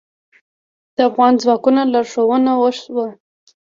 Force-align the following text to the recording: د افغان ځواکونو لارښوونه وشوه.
د 0.95 0.97
افغان 1.09 1.33
ځواکونو 1.41 1.81
لارښوونه 1.93 2.51
وشوه. 2.61 3.07